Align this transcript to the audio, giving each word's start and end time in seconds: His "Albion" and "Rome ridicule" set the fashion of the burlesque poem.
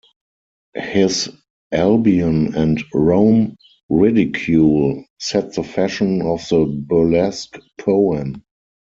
His 0.73 1.29
"Albion" 1.71 2.55
and 2.55 2.83
"Rome 2.91 3.55
ridicule" 3.87 5.05
set 5.19 5.53
the 5.53 5.61
fashion 5.63 6.23
of 6.23 6.39
the 6.49 6.65
burlesque 6.87 7.59
poem. 7.79 8.43